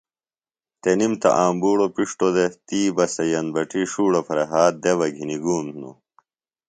تنِم 0.81 1.13
تہ 1.21 1.29
آمبُوڑوۡ 1.45 1.93
پِݜٹوۡ 1.95 2.33
دےۡ 2.35 2.51
تی 2.67 2.81
بہ 2.95 3.05
سے 3.13 3.23
یمبٹی 3.33 3.81
ݜوڑہ 3.91 4.21
پھرےۡ 4.25 4.49
ہات 4.51 4.73
دےۡ 4.83 4.95
بہ 4.99 5.07
گِھنیۡ 5.15 5.41
گُوم 5.43 5.65
ہِنوۡ 5.73 5.97